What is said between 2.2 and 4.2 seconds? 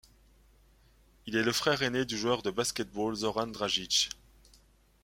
de basket-ball Zoran Dragić.